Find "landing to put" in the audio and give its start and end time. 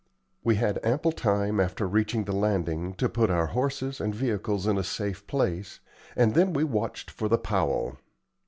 2.31-3.29